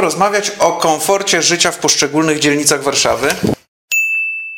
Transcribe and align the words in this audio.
porozmawiać 0.00 0.50
o 0.58 0.72
komforcie 0.72 1.42
życia 1.42 1.70
w 1.72 1.78
poszczególnych 1.78 2.38
dzielnicach 2.38 2.82
Warszawy. 2.82 3.28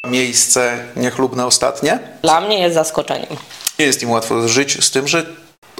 Miejsce 0.07 0.79
niechlubne 0.97 1.47
ostatnie. 1.47 1.99
Dla 2.23 2.41
mnie 2.41 2.59
jest 2.59 2.75
zaskoczeniem. 2.75 3.37
Nie 3.79 3.87
jest 3.87 4.03
im 4.03 4.11
łatwo 4.11 4.49
żyć 4.49 4.85
z 4.85 4.91
tym, 4.91 5.09
że 5.09 5.27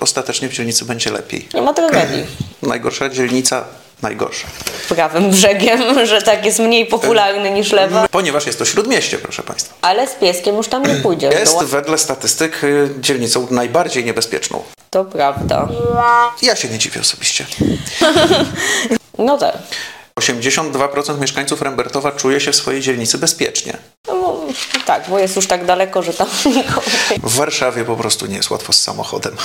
ostatecznie 0.01 0.49
w 0.49 0.53
dzielnicy 0.53 0.85
będzie 0.85 1.11
lepiej. 1.11 1.49
Nie 1.55 1.63
ma 1.63 1.75
tragedii. 1.75 2.27
Najgorsza 2.63 3.09
dzielnica, 3.09 3.65
najgorsza. 4.03 4.47
Prawym 4.89 5.31
brzegiem, 5.31 5.81
że 6.07 6.23
tak 6.23 6.45
jest 6.45 6.59
mniej 6.59 6.87
popularny 6.87 7.51
niż 7.51 7.73
lewa. 7.73 8.09
Ponieważ 8.11 8.47
jest 8.47 8.59
to 8.59 8.65
śródmieście, 8.65 9.19
proszę 9.19 9.43
Państwa. 9.43 9.75
Ale 9.83 10.09
z 10.09 10.15
pieskiem 10.15 10.57
już 10.57 10.69
tam 10.69 10.87
nie 10.87 10.95
pójdzie. 10.95 11.29
Jest 11.29 11.59
To, 11.59 11.67
wedle 11.67 11.99
statystyk 11.99 12.65
y, 12.65 12.89
dzielnicą 13.01 13.47
najbardziej 13.51 14.05
niebezpieczną. 14.05 14.63
to 14.91 15.05
prawda. 15.05 15.69
Ja 16.43 16.57
się 16.57 16.69
nie 16.69 16.79
dziwię 16.79 17.01
osobiście. 17.01 17.47
No 19.19 19.39
tak. 19.39 19.57
82% 20.21 21.21
mieszkańców 21.21 21.63
Rembertowa 21.63 22.13
czuje 22.13 22.41
się 22.41 22.53
w 22.53 22.57
swojej 22.57 22.81
dzielnicy 22.81 23.19
bezpiecznie. 23.19 23.77
No, 24.09 24.41
tak, 24.87 25.05
bo 25.09 25.19
jest 25.19 25.37
już 25.37 25.47
tak 25.47 25.65
daleko, 25.67 26.03
że 26.03 26.15
tam 26.15 26.29
nikogo 26.47 26.83
nie 27.11 27.19
W 27.23 27.37
Warszawie 27.37 27.85
po 27.85 27.97
prostu 27.97 28.27
nie 28.27 28.37
jest 28.37 28.51
łatwo 28.51 28.73
z 28.73 28.81
samochodem. 28.81 29.37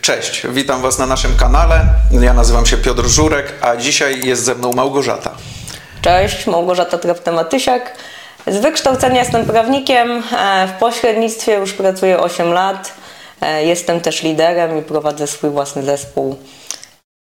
Cześć, 0.00 0.46
witam 0.50 0.82
Was 0.82 0.98
na 0.98 1.06
naszym 1.06 1.36
kanale. 1.36 1.84
Ja 2.20 2.34
nazywam 2.34 2.66
się 2.66 2.76
Piotr 2.76 3.06
Żurek, 3.06 3.52
a 3.60 3.76
dzisiaj 3.76 4.26
jest 4.26 4.44
ze 4.44 4.54
mną 4.54 4.72
Małgorzata. 4.72 5.30
Cześć, 6.02 6.46
Małgorzata 6.46 6.98
Traptematysiak. 6.98 7.94
Z 8.46 8.56
wykształcenia 8.56 9.20
jestem 9.20 9.46
prawnikiem, 9.46 10.22
e, 10.38 10.68
w 10.68 10.80
pośrednictwie 10.80 11.54
już 11.54 11.72
pracuję 11.72 12.20
8 12.20 12.52
lat. 12.52 12.92
E, 13.42 13.64
Jestem 13.64 14.00
też 14.00 14.22
liderem 14.22 14.78
i 14.78 14.82
prowadzę 14.82 15.26
swój 15.26 15.50
własny 15.50 15.82
zespół 15.82 16.36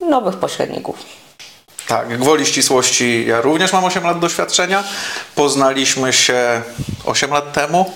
nowych 0.00 0.36
pośredników. 0.36 0.96
Tak, 1.88 2.18
gwoli 2.18 2.46
ścisłości, 2.46 3.24
ja 3.26 3.40
również 3.40 3.72
mam 3.72 3.84
8 3.84 4.04
lat 4.04 4.18
doświadczenia. 4.18 4.84
Poznaliśmy 5.34 6.12
się 6.12 6.62
8 7.04 7.30
lat 7.30 7.52
temu. 7.52 7.92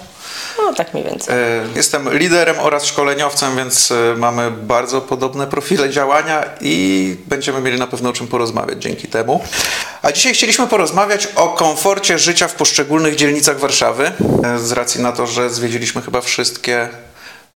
No 0.58 0.74
tak 0.74 0.94
mniej 0.94 1.06
więcej. 1.06 1.34
E, 1.34 1.38
Jestem 1.76 2.18
liderem 2.18 2.58
oraz 2.58 2.84
szkoleniowcem, 2.84 3.56
więc 3.56 3.90
e, 3.90 4.14
mamy 4.16 4.50
bardzo 4.50 5.00
podobne 5.00 5.46
profile 5.46 5.90
działania 5.90 6.44
i 6.60 7.16
będziemy 7.26 7.60
mieli 7.60 7.78
na 7.78 7.86
pewno 7.86 8.08
o 8.10 8.12
czym 8.12 8.26
porozmawiać 8.28 8.78
dzięki 8.82 9.08
temu. 9.08 9.44
A 10.02 10.12
dzisiaj 10.12 10.34
chcieliśmy 10.34 10.66
porozmawiać 10.66 11.26
o 11.26 11.48
komforcie 11.48 12.18
życia 12.18 12.48
w 12.48 12.54
poszczególnych 12.54 13.16
dzielnicach 13.16 13.58
Warszawy. 13.58 14.12
Z 14.58 14.72
racji 14.72 15.02
na 15.02 15.12
to, 15.12 15.26
że 15.26 15.50
zwiedziliśmy 15.50 16.02
chyba 16.02 16.20
wszystkie, 16.20 16.88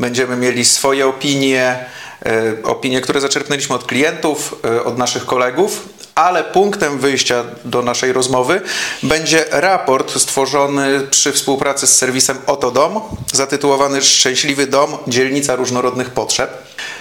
będziemy 0.00 0.37
mieli 0.37 0.64
swoje 0.64 1.06
opinie, 1.06 1.84
e, 2.27 2.62
opinie, 2.64 3.00
które 3.00 3.20
zaczerpnęliśmy 3.20 3.75
od 3.75 3.84
klientów, 3.84 4.55
e, 4.64 4.84
od 4.84 4.98
naszych 4.98 5.27
kolegów, 5.27 5.89
ale 6.14 6.45
punktem 6.45 6.98
wyjścia 6.98 7.45
do 7.64 7.83
naszej 7.83 8.12
rozmowy 8.12 8.61
będzie 9.03 9.45
raport 9.51 10.19
stworzony 10.20 11.01
przy 11.01 11.33
współpracy 11.33 11.86
z 11.86 11.97
serwisem 11.97 12.39
Oto 12.47 12.70
Dom, 12.70 13.01
zatytułowany 13.33 14.03
Szczęśliwy 14.03 14.67
Dom– 14.67 14.97
Dzielnica 15.09 15.56
Różnorodnych 15.56 16.11
Potrzeb. 16.11 16.51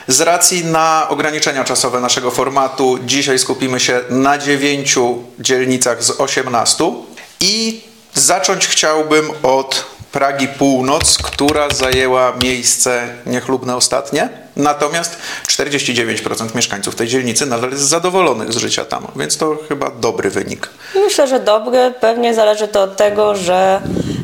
Z 0.07 0.21
racji 0.21 0.65
na 0.65 1.07
ograniczenia 1.09 1.63
czasowe 1.63 1.99
naszego 1.99 2.31
formatu, 2.31 2.99
dzisiaj 3.05 3.39
skupimy 3.39 3.79
się 3.79 4.01
na 4.09 4.37
dziewięciu 4.37 5.23
dzielnicach 5.39 6.03
z 6.03 6.11
18 6.11 6.93
i 7.39 7.81
zacząć 8.13 8.67
chciałbym 8.67 9.31
od 9.43 9.85
Pragi 10.13 10.47
Północ, 10.47 11.17
która 11.17 11.69
zajęła 11.69 12.33
miejsce 12.43 13.07
niechlubne 13.25 13.75
ostatnie. 13.75 14.29
Natomiast 14.55 15.17
49% 15.47 16.55
mieszkańców 16.55 16.95
tej 16.95 17.07
dzielnicy 17.07 17.45
nadal 17.45 17.69
jest 17.69 17.83
zadowolonych 17.83 18.53
z 18.53 18.57
życia 18.57 18.85
tam, 18.85 19.07
więc 19.15 19.37
to 19.37 19.57
chyba 19.69 19.91
dobry 19.91 20.29
wynik. 20.29 20.69
Myślę, 20.95 21.27
że 21.27 21.39
dobry. 21.39 21.93
Pewnie 21.99 22.33
zależy 22.33 22.67
to 22.67 22.83
od 22.83 22.97
tego, 22.97 23.35
że 23.35 23.81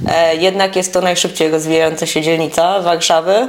e, 0.07 0.35
jednak 0.35 0.75
jest 0.75 0.93
to 0.93 1.01
najszybciej 1.01 1.51
rozwijająca 1.51 2.05
się 2.05 2.21
dzielnica 2.21 2.79
Warszawy 2.79 3.47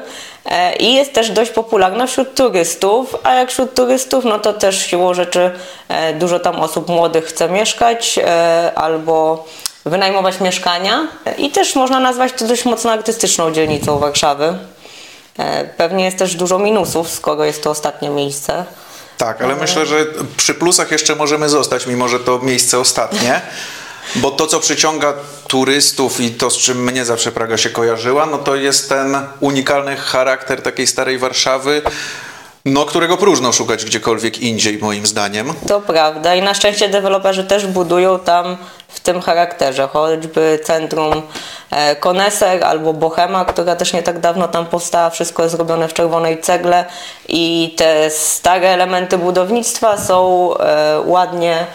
i 0.81 0.95
jest 0.95 1.13
też 1.13 1.31
dość 1.31 1.51
popularna 1.51 2.07
wśród 2.07 2.35
turystów, 2.35 3.17
a 3.23 3.35
jak 3.35 3.51
wśród 3.51 3.75
turystów, 3.75 4.25
no 4.25 4.39
to 4.39 4.53
też 4.53 4.87
siłą 4.87 5.15
rzeczy 5.15 5.51
e, 5.89 6.15
dużo 6.15 6.41
tam 6.41 6.57
osób 6.57 6.89
młodych 6.89 7.25
chce 7.25 7.49
mieszkać 7.49 8.19
e, 8.19 8.73
albo 8.75 9.47
wynajmować 9.85 10.41
mieszkania 10.41 11.09
i 11.39 11.51
też 11.51 11.75
można 11.75 12.01
nazwać 12.01 12.33
to 12.33 12.47
dość 12.47 12.65
mocno 12.65 12.93
artystyczną 12.93 13.53
dzielnicą 13.53 13.99
Warszawy. 13.99 14.59
E, 15.39 15.65
Pewnie 15.65 16.05
jest 16.05 16.19
też 16.19 16.35
dużo 16.35 16.59
minusów, 16.59 17.11
skoro 17.11 17.45
jest 17.45 17.63
to 17.63 17.71
ostatnie 17.71 18.11
miejsce. 18.11 18.65
Tak, 19.19 19.43
ale 19.43 19.57
myślę, 19.57 19.87
że 19.87 20.07
przy 20.37 20.55
plusach 20.55 20.91
jeszcze 20.91 21.15
możemy 21.15 21.49
zostać, 21.49 21.87
mimo 21.87 22.09
że 22.09 22.21
to 22.21 22.39
miejsce 22.39 22.79
ostatnie. 22.79 23.41
Bo 24.17 24.31
to, 24.31 24.47
co 24.47 24.61
przyciąga 24.61 25.15
turystów 25.49 26.21
i 26.21 26.31
to, 26.31 26.51
z 26.51 26.59
czym 26.59 26.85
mnie 26.85 27.05
zawsze 27.05 27.33
Praga 27.33 27.57
się 27.57 27.71
kojarzyła, 27.71 28.27
no 28.27 28.39
to 28.39 28.57
jest 28.57 28.89
ten 28.89 29.17
unikalny 29.41 29.97
charakter 29.97 30.63
takiej 30.63 30.87
starej 30.87 31.19
Warszawy, 31.19 31.83
no 32.65 32.85
którego 32.85 33.17
próżno 33.17 33.53
szukać 33.53 33.85
gdziekolwiek 33.85 34.39
indziej, 34.39 34.79
moim 34.79 35.07
zdaniem. 35.07 35.53
To 35.69 35.81
prawda 35.81 36.35
i 36.35 36.43
na 36.43 36.55
szczęście 36.55 36.89
deweloperzy 36.89 37.45
też 37.45 37.67
budują 37.67 38.19
tam 38.19 38.57
w 38.89 39.01
tym 39.01 39.21
charakterze, 39.21 39.89
choćby 39.93 40.61
centrum 40.65 41.23
e, 41.71 41.97
Koneser 41.97 42.65
albo 42.65 42.93
Bohema, 42.93 43.45
która 43.45 43.77
też 43.77 43.93
nie 43.93 44.03
tak 44.03 44.21
dawno 44.21 44.49
tam 44.49 44.67
powstała, 44.67 45.11
wszystko 45.11 45.43
jest 45.43 45.55
zrobione 45.55 45.89
w 45.89 45.95
czerwonej 45.95 46.41
cegle 46.41 46.85
i 47.29 47.75
te 47.77 48.11
stare 48.11 48.69
elementy 48.69 49.19
budownictwa 49.19 49.99
są 49.99 50.51
e, 50.57 51.01
ładnie 51.05 51.67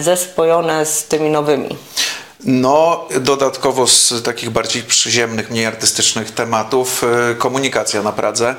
zespojone 0.00 0.86
z 0.86 1.04
tymi 1.04 1.30
nowymi. 1.30 1.76
No, 2.44 3.04
dodatkowo 3.20 3.86
z 3.86 4.22
takich 4.24 4.50
bardziej 4.50 4.82
przyziemnych, 4.82 5.50
mniej 5.50 5.66
artystycznych 5.66 6.30
tematów, 6.30 7.04
y, 7.32 7.34
komunikacja 7.34 8.02
na 8.02 8.12
Pradze, 8.12 8.54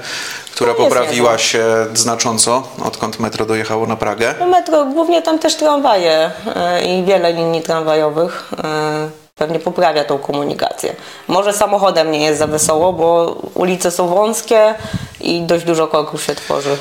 która 0.51 0.73
No 0.73 0.77
poprawiła 0.77 1.37
się 1.37 1.65
znacząco, 1.93 2.63
odkąd 2.83 3.19
metro 3.19 3.45
dojechało 3.45 3.87
na 3.87 3.95
Pragę. 3.95 4.35
No 4.39 4.47
metro, 4.47 4.85
głównie 4.85 5.21
tam 5.21 5.39
też 5.39 5.55
tramwaje 5.55 6.31
e, 6.55 6.85
i 6.85 7.03
wiele 7.03 7.33
linii 7.33 7.61
tramwajowych 7.61 8.51
e, 8.63 9.09
pewnie 9.35 9.59
poprawia 9.59 10.03
tą 10.03 10.17
komunikację. 10.17 10.95
Może 11.27 11.53
samochodem 11.53 12.11
nie 12.11 12.21
jest 12.25 12.39
za 12.39 12.47
wesoło, 12.47 12.93
bo 12.93 13.37
ulice 13.53 13.91
są 13.91 14.07
wąskie 14.07 14.75
i 15.21 15.41
dość 15.41 15.65
dużo 15.65 15.87
korków 15.87 16.23
się 16.23 16.35
tworzy. 16.35 16.77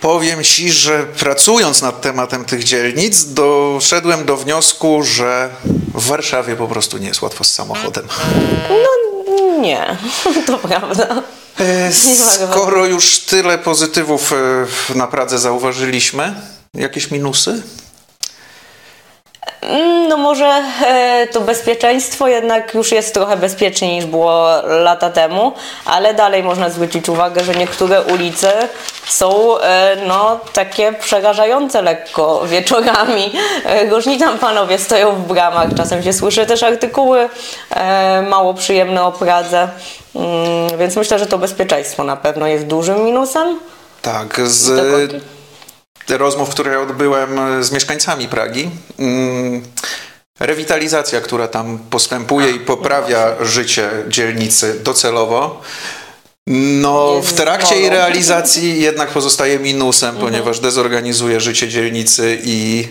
Powiem 0.00 0.44
Ci, 0.44 0.72
że 0.72 1.06
pracując 1.06 1.82
nad 1.82 2.00
tematem 2.00 2.44
tych 2.44 2.64
dzielnic, 2.64 3.24
doszedłem 3.24 4.24
do 4.24 4.36
wniosku, 4.36 5.02
że 5.02 5.50
w 5.94 6.06
Warszawie 6.06 6.56
po 6.56 6.68
prostu 6.68 6.98
nie 6.98 7.08
jest 7.08 7.22
łatwo 7.22 7.44
z 7.44 7.50
samochodem. 7.50 8.06
No 8.70 9.58
nie, 9.60 9.96
to 10.46 10.58
prawda. 10.58 11.22
E, 11.60 11.92
Skoro 12.50 12.86
już 12.86 13.18
tyle 13.18 13.58
pozytywów 13.58 14.32
e, 14.32 14.66
na 14.94 15.06
Pradze 15.06 15.38
zauważyliśmy, 15.38 16.34
jakieś 16.74 17.10
minusy? 17.10 17.62
Mm, 19.60 20.08
No 20.08 20.16
może 20.16 20.62
e, 20.86 21.26
to 21.32 21.40
bezpieczeństwo 21.40 22.28
jednak 22.28 22.74
już 22.74 22.92
jest 22.92 23.14
trochę 23.14 23.36
bezpieczniej 23.36 23.94
niż 23.94 24.06
było 24.06 24.48
lata 24.62 25.10
temu, 25.10 25.52
ale 25.84 26.14
dalej 26.14 26.42
można 26.42 26.70
zwrócić 26.70 27.08
uwagę, 27.08 27.44
że 27.44 27.54
niektóre 27.54 28.02
ulice 28.02 28.52
są 29.06 29.58
e, 29.58 29.96
no 30.06 30.40
takie 30.52 30.92
przerażające 30.92 31.82
lekko 31.82 32.46
wieczorami. 32.46 33.32
E, 33.64 33.90
Różni 33.90 34.18
tam 34.18 34.38
panowie 34.38 34.78
stoją 34.78 35.14
w 35.14 35.26
bramach, 35.26 35.68
czasem 35.76 36.02
się 36.02 36.12
słyszy 36.12 36.46
też 36.46 36.62
artykuły 36.62 37.28
mało 38.28 38.54
przyjemne 38.54 39.04
o 39.04 39.12
Pradze, 39.12 39.68
Mm, 40.16 40.78
więc 40.78 40.96
myślę, 40.96 41.18
że 41.18 41.26
to 41.26 41.38
bezpieczeństwo 41.38 42.04
na 42.04 42.16
pewno 42.16 42.46
jest 42.46 42.66
dużym 42.66 43.04
minusem. 43.04 43.58
Tak, 44.02 44.40
z? 44.48 45.08
Rozmów, 46.10 46.50
które 46.50 46.80
odbyłem 46.80 47.64
z 47.64 47.72
mieszkańcami 47.72 48.28
Pragi, 48.28 48.70
mm, 48.98 49.62
rewitalizacja, 50.40 51.20
która 51.20 51.48
tam 51.48 51.78
postępuje 51.90 52.50
i 52.50 52.60
poprawia 52.60 53.44
życie 53.44 53.90
dzielnicy 54.08 54.80
docelowo, 54.80 55.60
no 56.80 57.20
w 57.22 57.32
trakcie 57.32 57.76
jej 57.76 57.90
realizacji 57.90 58.80
jednak 58.80 59.08
pozostaje 59.08 59.58
minusem, 59.58 60.16
ponieważ 60.16 60.60
dezorganizuje 60.60 61.40
życie 61.40 61.68
dzielnicy 61.68 62.38
i 62.42 62.88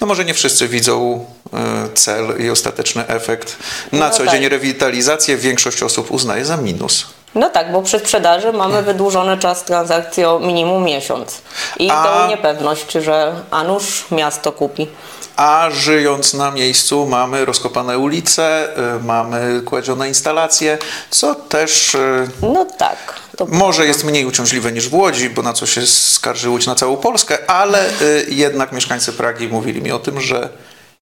no 0.00 0.06
może 0.06 0.24
nie 0.24 0.34
wszyscy 0.34 0.68
widzą 0.68 1.26
e, 1.52 1.88
cel 1.94 2.34
i 2.40 2.50
ostateczny 2.50 3.06
efekt. 3.06 3.56
Na 3.92 3.98
No 3.98 4.10
co 4.10 4.24
tak. 4.24 4.30
dzień 4.34 4.48
rewitalizację 4.48 5.36
większość 5.36 5.82
osób 5.82 6.10
uznaje 6.10 6.44
za 6.44 6.56
minus. 6.56 7.06
No 7.34 7.50
tak, 7.50 7.72
bo 7.72 7.82
przy 7.82 7.98
sprzedaży 7.98 8.52
mamy 8.52 8.82
wydłużony 8.82 9.38
czas 9.38 9.64
transakcji 9.64 10.24
o 10.24 10.38
minimum 10.38 10.84
miesiąc. 10.84 11.42
I 11.78 11.90
A- 11.90 12.04
tą 12.04 12.28
niepewność, 12.28 12.92
że 12.92 13.32
a 13.50 13.64
nuż 13.64 14.04
miasto 14.10 14.52
kupi. 14.52 14.88
A 15.36 15.68
żyjąc 15.72 16.34
na 16.34 16.50
miejscu 16.50 17.06
mamy 17.06 17.44
rozkopane 17.44 17.98
ulice, 17.98 18.68
y, 18.96 19.02
mamy 19.04 19.62
kładzione 19.64 20.08
instalacje, 20.08 20.78
co 21.10 21.34
też 21.34 21.94
y, 21.94 22.28
No 22.42 22.64
tak. 22.78 23.20
Może 23.48 23.86
jest 23.86 24.04
mniej 24.04 24.26
uciążliwe 24.26 24.72
niż 24.72 24.88
w 24.88 24.94
Łodzi, 24.94 25.30
bo 25.30 25.42
na 25.42 25.52
co 25.52 25.66
się 25.66 25.86
skarży 25.86 26.50
Łódź 26.50 26.66
na 26.66 26.74
całą 26.74 26.96
Polskę, 26.96 27.50
ale 27.50 27.88
y, 28.02 28.26
jednak 28.28 28.72
mieszkańcy 28.72 29.12
Pragi 29.12 29.48
mówili 29.48 29.82
mi 29.82 29.92
o 29.92 29.98
tym, 29.98 30.20
że 30.20 30.48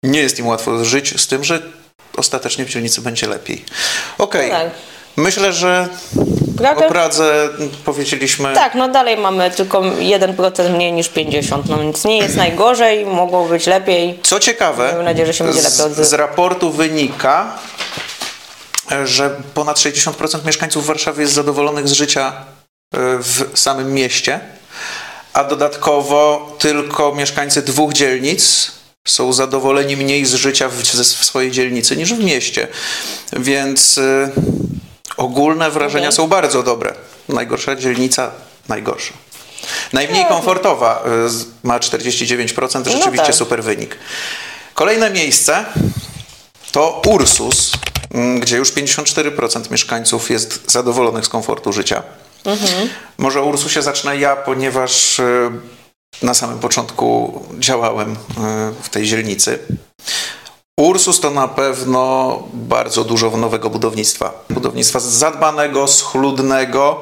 nie 0.04 0.20
jest 0.22 0.40
im 0.40 0.48
łatwo 0.48 0.86
żyć 0.86 1.22
z 1.22 1.28
tym, 1.28 1.44
że 1.44 1.62
ostatecznie 2.18 2.66
w 2.66 2.70
dzielnicy 2.70 3.02
będzie 3.02 3.28
lepiej. 3.28 3.66
Okej, 4.18 4.52
Tak. 4.52 4.70
Myślę, 5.18 5.54
że 5.54 5.90
Praga- 6.58 6.86
o 6.86 6.90
Pradze 6.90 7.50
powiedzieliśmy... 7.86 8.54
Tak, 8.54 8.76
no 8.76 8.90
dalej 8.90 9.18
mamy 9.18 9.52
tylko 9.52 9.82
1% 9.82 10.76
mniej 10.76 10.94
niż 10.94 11.10
50, 11.10 11.70
no 11.70 11.80
więc 11.80 12.06
nie 12.06 12.18
jest 12.18 12.36
najgorzej, 12.36 13.06
mogło 13.06 13.46
być 13.46 13.68
lepiej. 13.68 14.20
Co 14.24 14.40
ciekawe, 14.40 15.02
nadzieję, 15.04 15.26
że 15.26 15.34
się 15.34 15.44
będzie 15.44 15.62
lepiej 15.62 16.06
z 16.06 16.14
raportu 16.14 16.72
wynika, 16.72 17.58
że 19.06 19.36
ponad 19.54 19.78
60% 19.78 20.46
mieszkańców 20.46 20.86
Warszawy 20.86 21.22
jest 21.22 21.34
zadowolonych 21.34 21.88
z 21.88 21.92
życia 21.92 22.34
e, 22.94 22.98
w 23.18 23.60
samym 23.60 23.94
mieście, 23.94 24.40
a 25.34 25.44
dodatkowo 25.44 26.52
tylko 26.60 27.16
mieszkańcy 27.16 27.62
dwóch 27.62 27.94
dzielnic 27.94 28.72
są 29.08 29.34
zadowoleni 29.34 29.98
mniej 29.98 30.26
z 30.26 30.34
życia 30.34 30.70
w, 30.70 30.74
w 30.74 31.26
swojej 31.26 31.52
dzielnicy 31.52 31.98
niż 31.98 32.14
w 32.14 32.24
mieście. 32.24 32.68
Więc 33.34 33.98
e, 33.98 34.32
ogólne 35.18 35.72
wrażenia 35.72 36.08
Mhm. 36.08 36.12
są 36.14 36.28
bardzo 36.28 36.64
dobre. 36.64 36.94
Najgorsza 37.30 37.76
dzielnica 37.76 38.32
najgorsza. 38.68 39.14
Najmniej 39.94 40.26
komfortowa 40.26 41.04
y, 41.64 41.68
ma 41.68 41.80
49%, 41.80 42.92
rzeczywiście 42.92 43.26
tak. 43.28 43.36
super 43.36 43.64
wynik. 43.64 43.98
Kolejne 44.74 45.10
miejsce 45.10 45.66
to 46.72 47.02
Ursus, 47.08 47.72
mm, 48.14 48.40
gdzie 48.40 48.58
już 48.58 48.72
54% 48.72 49.72
mieszkańców 49.72 50.30
jest 50.30 50.72
zadowolonych 50.72 51.26
z 51.26 51.30
komfortu 51.30 51.74
życia. 51.74 52.04
Może 53.18 53.42
o 53.42 53.46
Ursusie 53.46 53.82
zacznę 53.82 54.18
ja, 54.18 54.36
ponieważ 54.36 55.20
y, 55.20 55.50
na 56.22 56.34
samym 56.34 56.60
początku 56.60 57.42
działałem 57.60 58.12
y, 58.12 58.16
w 58.84 58.90
tej 58.90 59.06
dzielnicy. 59.06 59.60
Ursus 60.82 61.20
to 61.20 61.30
na 61.30 61.48
pewno 61.48 62.44
bardzo 62.54 63.04
dużo 63.04 63.30
nowego 63.38 63.70
budownictwa. 63.70 64.34
Budownictwa 64.50 65.00
zadbanego, 65.00 65.88
schludnego 65.88 67.02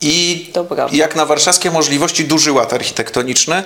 i 0.00 0.46
jak 0.92 1.16
na 1.16 1.26
warszawskie 1.26 1.70
możliwości 1.70 2.24
duży 2.24 2.52
ład 2.52 2.72
architektoniczny. 2.72 3.62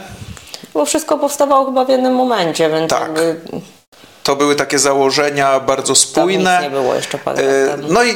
Bo 0.75 0.85
wszystko 0.87 1.19
powstawało 1.19 1.67
chyba 1.67 1.85
w 1.85 1.89
jednym 1.89 2.15
momencie, 2.15 2.71
więc 2.71 2.91
Tak. 2.91 3.01
jakby 3.03 3.41
To 4.23 4.37
były 4.37 4.57
takie 4.57 4.79
założenia 4.79 5.61
bardzo 5.61 5.87
tam 5.95 5.97
spójne. 5.97 6.53
nic 6.63 6.63
nie 6.63 6.71
było 6.81 6.95
jeszcze 6.95 7.19
parę 7.19 7.43
E, 7.43 7.67
lat 7.67 7.77
temu. 7.81 7.93
No 7.93 8.05
i 8.05 8.15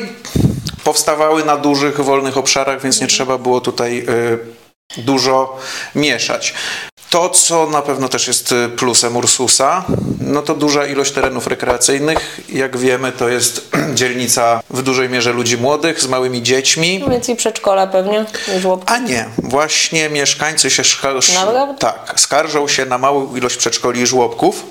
powstawały 0.85 1.45
na 1.45 1.57
dużych, 1.57 2.01
wolnych 2.01 2.37
obszarach, 2.37 2.83
więc 2.83 3.01
nie 3.01 3.07
trzeba 3.07 3.39
było 3.39 3.61
tutaj 3.61 4.07
e, 4.99 5.01
dużo 5.01 5.57
mieszać. 5.95 6.55
To, 7.11 7.29
co 7.31 7.67
na 7.71 7.83
pewno 7.83 8.09
też 8.09 8.27
jest 8.29 8.53
e, 8.53 8.69
plusem 8.69 9.17
Ursusa, 9.17 9.85
no 10.21 10.43
to 10.43 10.55
duża 10.55 10.87
ilość 10.87 11.13
terenów 11.13 11.47
rekreacyjnych. 11.47 12.41
Jak 12.49 12.77
wiemy, 12.77 13.13
to 13.13 13.29
jest 13.29 13.69
dzielnica 13.95 14.61
w 14.71 14.83
dużej 14.83 15.09
mierze 15.09 15.33
ludzi 15.33 15.57
młodych 15.59 16.01
z 16.01 16.07
małymi 16.07 16.43
dziećmi. 16.43 16.99
No 16.99 17.09
więc 17.11 17.29
i 17.29 17.37
przedszkola 17.37 17.87
pewnie, 17.87 18.25
i 18.57 18.61
żłobki. 18.61 18.93
A 18.93 18.99
nie, 18.99 19.29
właśnie 19.39 20.09
mieszkańcy 20.09 20.71
się 20.71 20.83
szka- 20.83 21.77
tak, 21.79 22.15
skarżą 22.17 22.69
się 22.69 22.87
na 22.87 22.99
małą 22.99 23.37
ilość 23.37 23.57
przedszkoli 23.57 24.01
i 24.01 24.07
żłobków. 24.07 24.65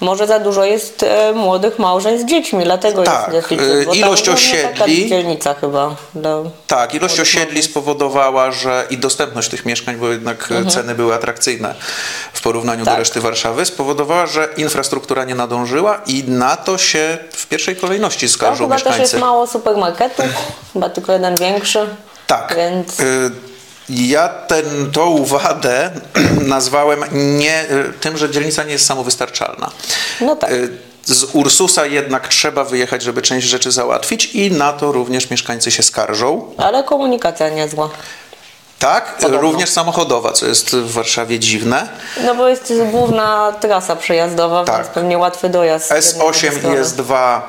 Może 0.00 0.26
za 0.26 0.38
dużo 0.38 0.64
jest 0.64 1.02
e, 1.02 1.32
młodych 1.32 1.78
małżeństw 1.78 2.26
z 2.26 2.30
dziećmi, 2.30 2.64
dlatego 2.64 3.02
Tak, 3.02 3.32
jest 3.34 3.48
deficyt. 3.48 3.84
bo 3.86 3.92
ilość 3.94 4.28
osiedli- 4.28 5.08
dzielnica 5.08 5.54
chyba. 5.54 5.96
Tak, 6.66 6.94
ilość 6.94 7.20
osiedli 7.20 7.62
spowodowała, 7.62 8.52
że 8.52 8.86
i 8.90 8.98
dostępność 8.98 9.48
tych 9.48 9.66
mieszkań, 9.66 9.96
bo 9.96 10.08
jednak 10.08 10.48
e, 10.52 10.70
ceny 10.70 10.94
były 10.94 11.14
atrakcyjne 11.14 11.74
w 12.32 12.40
porównaniu 12.42 12.76
do 12.84 12.90
Mhm. 12.90 12.96
Tak. 12.96 12.98
reszty 12.98 13.20
Warszawy, 13.20 13.64
spowodowała, 13.64 14.26
że 14.26 14.48
infrastruktura 14.56 15.24
nie 15.24 15.34
nadążyła 15.34 16.00
i 16.06 16.24
na 16.28 16.56
to 16.56 16.78
się 16.78 17.18
w 17.32 17.46
pierwszej 17.46 17.76
kolejności 17.76 18.26
Tam 18.26 18.34
skarżą 18.34 18.64
chyba 18.64 18.74
też 18.76 18.84
mieszkańcy. 18.84 19.00
jest 19.02 19.18
mało 19.24 19.46
supermarketów, 19.46 20.24
chyba 20.72 20.88
tylko 20.90 21.12
jeden 21.12 21.36
większy. 21.36 21.86
Tak. 22.26 22.54
Więc 22.56 23.00
Y, 23.00 23.30
Ja 23.90 24.28
ten, 24.28 24.90
tą 24.92 25.24
wadę 25.24 25.90
nazwałem 26.46 27.04
nie 27.12 27.64
tym, 28.00 28.16
że 28.18 28.30
dzielnica 28.30 28.62
nie 28.64 28.72
jest 28.72 28.86
samowystarczalna. 28.86 29.70
no 30.20 30.36
tak. 30.36 30.50
Y, 30.52 30.68
Z 31.04 31.24
Ursusa 31.34 31.86
jednak 31.86 32.28
trzeba 32.28 32.64
wyjechać, 32.64 33.02
żeby 33.02 33.22
część 33.22 33.46
rzeczy 33.46 33.70
załatwić 33.70 34.26
i 34.34 34.50
na 34.50 34.72
to 34.72 34.92
również 34.92 35.30
mieszkańcy 35.30 35.70
się 35.70 35.82
skarżą. 35.82 36.54
Ale 36.58 36.84
komunikacja 36.84 37.48
niezła. 37.48 37.90
Tak, 38.78 39.16
Podobno. 39.16 39.40
również 39.40 39.70
samochodowa, 39.70 40.32
co 40.32 40.46
jest 40.46 40.70
w 40.76 40.92
Warszawie 40.92 41.38
dziwne. 41.38 41.88
No 42.24 42.34
bo 42.34 42.48
jest 42.48 42.72
główna 42.90 43.52
trasa 43.60 43.96
przejazdowa, 43.96 44.64
Tak. 44.64 44.76
więc 44.76 44.88
pewnie 44.88 45.18
łatwy 45.18 45.48
dojazd. 45.48 45.88
z 45.88 45.90
jednej 46.06 46.28
S8 46.28 46.52
i 46.52 46.58
strony. 46.58 46.82
S2 46.84 47.38
y, 47.38 47.40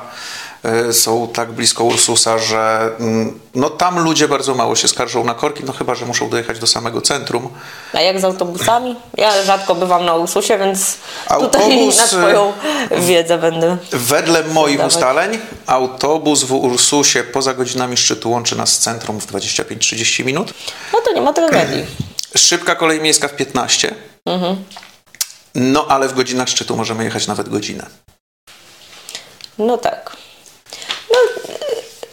są 0.92 1.28
tak 1.28 1.52
blisko 1.52 1.84
Ursusa, 1.84 2.38
że 2.38 2.90
mm, 3.00 3.40
no 3.54 3.70
tam 3.70 3.98
ludzie 3.98 4.28
bardzo 4.28 4.54
mało 4.54 4.76
się 4.76 4.88
skarżą 4.88 5.24
na 5.24 5.34
korki, 5.34 5.64
no 5.64 5.72
chyba, 5.72 5.94
że 5.94 6.06
muszą 6.06 6.28
dojechać 6.30 6.58
do 6.58 6.66
samego 6.66 7.00
centrum. 7.00 7.48
A 7.92 8.00
jak 8.00 8.20
z 8.20 8.24
autobusami? 8.24 8.96
Ja 9.16 9.42
rzadko 9.42 9.74
bywam 9.74 10.04
na 10.04 10.14
Ursusie, 10.14 10.58
więc 10.58 10.96
tutaj 11.40 11.62
Autobus, 11.62 11.96
na 11.96 12.06
swoją 12.06 12.52
wiedzę 12.90 13.38
będę. 13.38 13.76
Wedle 13.92 14.44
moich 14.44 14.76
Dawać. 14.76 14.94
ustaleń 14.94 15.38
autobus 15.66 16.42
w 16.42 16.52
Ursusie 16.52 17.24
poza 17.24 17.54
godzinami 17.54 17.96
szczytu 17.96 18.30
łączy 18.30 18.56
nas 18.56 18.72
z 18.72 18.78
centrum 18.78 19.20
w 19.20 19.26
25-30 19.32 20.24
minut. 20.24 20.54
No 20.92 21.00
to 21.00 21.12
nie 21.12 21.20
ma 21.20 21.32
tragedii. 21.32 21.86
Szybka 22.36 22.74
kolej 22.74 23.00
miejska 23.00 23.28
w 23.28 23.36
15. 23.36 23.94
No 25.54 25.86
ale 25.88 26.08
w 26.08 26.14
godzinach 26.14 26.48
szczytu 26.48 26.76
możemy 26.76 27.04
jechać 27.04 27.26
nawet 27.26 27.48
godzinę. 27.48 27.86
No 29.58 29.78
tak. 29.78 30.21
No, 31.12 31.18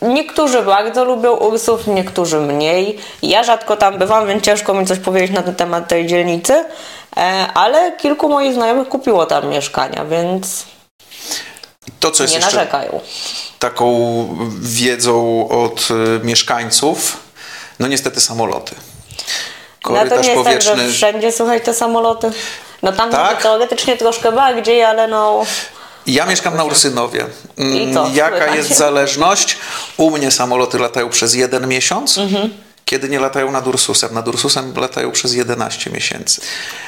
niektórzy 0.08 0.62
bardzo 0.62 1.06
lubią 1.06 1.32
Ursów, 1.36 1.88
niektórzy 1.88 2.40
mniej. 2.40 3.00
Ja 3.22 3.44
rzadko 3.44 3.78
tam 3.78 3.98
bywam, 3.98 4.28
więc 4.28 4.44
ciężko 4.44 4.74
mi 4.74 4.86
coś 4.86 5.00
powiedzieć 5.00 5.32
na 5.32 5.44
ten 5.44 5.56
temat 5.56 5.88
tej 5.88 6.08
dzielnicy, 6.08 6.66
e, 7.18 7.48
ale 7.54 7.92
kilku 7.92 8.30
moich 8.30 8.54
znajomych 8.54 8.88
kupiło 8.90 9.26
tam 9.26 9.48
mieszkania, 9.50 10.06
więc 10.06 10.66
To, 12.00 12.12
co 12.12 12.24
jest 12.24 12.36
nie 12.36 12.40
narzekają. 12.42 13.00
taką 13.60 13.90
wiedzą 14.62 15.48
od 15.50 15.88
y, 15.92 16.26
mieszkańców, 16.26 17.18
no 17.80 17.88
niestety 17.88 18.22
samoloty. 18.22 18.76
No 18.76 19.92
to 19.92 19.98
Korytarz 19.98 20.28
nie 20.28 20.34
jest 20.34 20.44
tak, 20.44 20.54
powietrzny. 20.60 20.88
że 20.88 20.94
wszędzie 20.94 21.32
słuchaj 21.32 21.62
te 21.62 21.74
samoloty. 21.74 22.32
No 22.84 22.92
tam 22.92 23.12
Tak? 23.12 23.42
teoretycznie 23.42 23.98
troszkę 23.98 24.32
bardziej, 24.32 24.84
ale 24.84 25.08
no 25.08 25.46
Ja 26.08 26.26
mieszkam 26.26 26.58
na 26.58 26.64
Ursynowie. 26.64 27.26
Mm, 27.58 27.94
co, 27.94 28.10
Jaka 28.14 28.56
jest 28.56 28.70
zależność? 28.78 29.58
U 29.98 30.12
mnie 30.12 30.32
samoloty 30.32 30.80
latają 30.80 31.10
przez 31.10 31.34
jeden 31.34 31.68
miesiąc, 31.68 32.18
Mhm. 32.18 32.54
kiedy 32.86 33.10
nie 33.10 33.20
latają 33.20 33.52
nad 33.52 33.68
Ursusem. 33.68 34.14
Nad 34.14 34.28
Ursusem 34.28 34.74
latają 34.76 35.12
przez 35.12 35.34
11 35.34 35.90
miesięcy. 35.90 36.42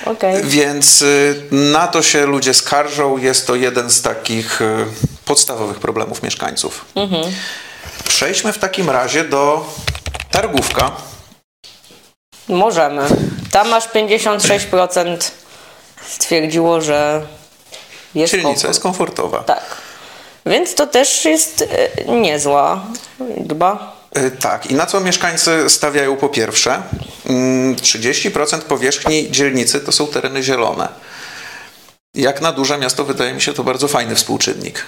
okej. 0.05 0.43
Więc 0.43 1.01
y, 1.01 1.43
na 1.51 1.87
to 1.87 2.01
się 2.03 2.25
ludzie 2.25 2.53
skarżą. 2.53 3.17
Jest 3.17 3.47
to 3.47 3.55
jeden 3.55 3.89
z 3.89 4.01
takich 4.01 4.61
y, 4.61 4.85
podstawowych 5.25 5.79
problemów 5.79 6.23
mieszkańców. 6.23 6.85
Mhm. 6.95 7.23
Przejdźmy 8.07 8.53
w 8.53 8.57
takim 8.57 8.89
razie 8.89 9.23
do 9.23 9.65
Targówka. 10.31 10.91
Możemy. 12.47 13.01
Tam 13.51 13.73
aż 13.73 13.87
56% 13.87 15.31
stwierdziło, 16.07 16.81
że 16.81 17.25
jest 18.15 18.31
Dzielnica 18.31 18.49
komfort. 18.53 18.67
jest 18.69 18.79
komfortowa. 18.83 19.43
Tak. 19.43 19.63
Więc 20.45 20.75
to 20.75 20.87
też 20.87 21.25
jest 21.25 21.67
e, 22.07 22.11
niezła 22.15 22.81
liczba. 23.37 23.95
Y, 24.17 24.31
Tak, 24.31 24.65
i 24.71 24.75
na 24.75 24.85
co 24.85 24.99
mieszkańcy 24.99 25.69
stawiają 25.69 26.17
po 26.17 26.29
pierwsze? 26.29 26.81
Mm, 27.29 27.75
30% 27.75 28.59
powierzchni 28.61 29.31
dzielnicy 29.31 29.79
to 29.79 29.91
są 29.91 30.07
tereny 30.07 30.43
zielone. 30.43 30.87
Jak 32.15 32.41
na 32.41 32.51
duże 32.51 32.77
miasto 32.77 33.03
wydaje 33.05 33.33
mi 33.33 33.41
się 33.41 33.53
to 33.53 33.63
bardzo 33.63 33.87
fajny 33.87 34.15
współczynnik. 34.15 34.85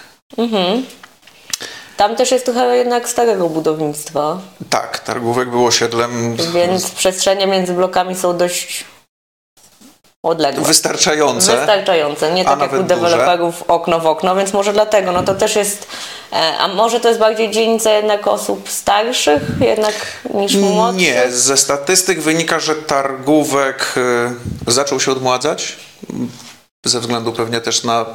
Tam 1.97 2.15
też 2.15 2.31
jest 2.31 2.45
trochę 2.45 2.77
jednak 2.77 3.09
starego 3.09 3.49
budownictwa, 3.49 4.37
Tak, 4.69 4.99
Targówek 4.99 5.49
był 5.49 5.65
osiedlem 5.65 6.37
więc 6.53 6.91
przestrzenie 6.91 7.47
między 7.47 7.73
blokami 7.73 8.15
są 8.15 8.37
dość 8.37 8.85
odległe. 10.23 10.63
Wystarczające. 10.63 11.57
Wystarczające, 11.57 12.33
nie 12.33 12.45
tak 12.45 12.59
jak 12.59 12.71
u 12.71 12.75
nawet 12.75 12.87
duże. 12.87 12.95
deweloperów 12.95 13.63
okno 13.67 13.99
w 13.99 14.05
okno, 14.05 14.35
więc 14.35 14.53
może 14.53 14.73
dlatego, 14.73 15.11
no 15.11 15.23
to 15.23 15.35
też 15.35 15.55
jest, 15.55 15.87
e, 16.33 16.57
a 16.57 16.67
może 16.67 16.99
to 16.99 17.07
jest 17.07 17.19
bardziej 17.19 17.51
dzielnica 17.51 17.91
jednak 17.91 18.27
osób 18.27 18.69
starszych 18.69 19.41
jednak 19.59 19.93
niż 20.33 20.55
młodszych? 20.55 21.01
Nie, 21.01 21.31
ze 21.31 21.57
statystyk 21.57 22.21
wynika, 22.21 22.59
że 22.59 22.75
targówek 22.75 23.93
y, 24.67 24.71
zaczął 24.71 24.99
się 24.99 25.11
odmładzać, 25.11 25.75
m, 26.09 26.29
ze 26.85 26.99
względu 26.99 27.33
pewnie 27.33 27.61
też 27.61 27.83
na 27.83 28.05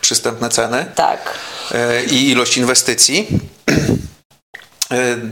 przystępne 0.00 0.48
ceny 0.48 0.84
Tak. 0.94 1.34
y, 1.72 2.04
i 2.04 2.30
ilość 2.30 2.56
inwestycji. 2.56 3.28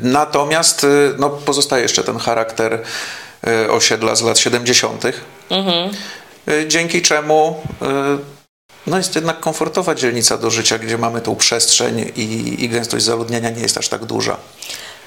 Natomiast 0.02 0.86
no, 1.18 1.30
pozostaje 1.30 1.82
jeszcze 1.82 2.04
ten 2.04 2.18
charakter 2.18 2.82
osiedla 3.70 4.14
z 4.14 4.22
lat 4.22 4.38
70., 4.38 5.04
y, 5.04 5.12
dzięki 6.68 7.02
czemu 7.02 7.62
y, 7.82 7.86
no, 8.86 8.96
jest 8.96 9.14
jednak 9.14 9.40
komfortowa 9.40 9.94
dzielnica 9.94 10.38
do 10.38 10.50
życia, 10.50 10.78
gdzie 10.78 10.98
mamy 10.98 11.20
tą 11.20 11.36
przestrzeń 11.36 12.12
i, 12.16 12.56
i 12.64 12.68
gęstość 12.68 13.04
zaludnienia 13.04 13.50
nie 13.50 13.62
jest 13.62 13.78
aż 13.78 13.88
tak 13.88 14.04
duża. 14.04 14.36